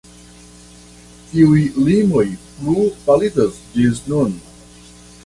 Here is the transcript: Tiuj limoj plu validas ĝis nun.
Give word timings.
Tiuj 1.33 1.59
limoj 1.89 2.23
plu 2.55 2.87
validas 3.11 3.61
ĝis 3.77 4.01
nun. 4.15 4.35